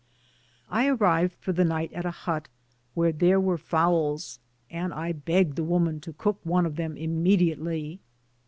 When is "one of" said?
6.43-6.75